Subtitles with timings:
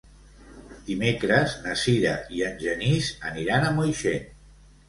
[0.87, 4.29] Dimecres na Sira i en Genís aniran a Moixent.